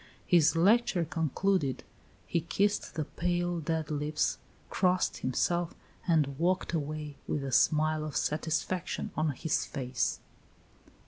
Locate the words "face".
9.63-10.19